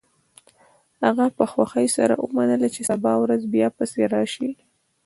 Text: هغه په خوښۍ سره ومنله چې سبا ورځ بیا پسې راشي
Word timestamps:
هغه 1.03 1.25
په 1.37 1.43
خوښۍ 1.51 1.87
سره 1.97 2.13
ومنله 2.25 2.67
چې 2.75 2.81
سبا 2.89 3.13
ورځ 3.23 3.41
بیا 3.53 3.67
پسې 3.77 4.01
راشي 4.13 4.51